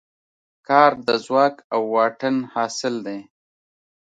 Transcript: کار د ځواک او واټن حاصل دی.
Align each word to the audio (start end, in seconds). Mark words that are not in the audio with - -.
کار 0.67 0.91
د 1.07 1.09
ځواک 1.25 1.55
او 1.73 1.81
واټن 1.93 2.35
حاصل 2.53 2.95
دی. 3.05 3.19